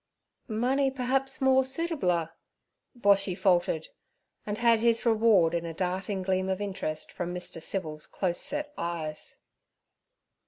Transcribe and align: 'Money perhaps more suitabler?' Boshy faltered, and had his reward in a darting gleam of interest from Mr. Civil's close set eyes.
'Money 0.47 0.89
perhaps 0.89 1.39
more 1.41 1.61
suitabler?' 1.61 2.31
Boshy 2.99 3.37
faltered, 3.37 3.89
and 4.47 4.57
had 4.57 4.79
his 4.79 5.05
reward 5.05 5.53
in 5.53 5.63
a 5.63 5.75
darting 5.75 6.23
gleam 6.23 6.49
of 6.49 6.59
interest 6.59 7.11
from 7.11 7.35
Mr. 7.35 7.61
Civil's 7.61 8.07
close 8.07 8.39
set 8.39 8.73
eyes. 8.79 9.41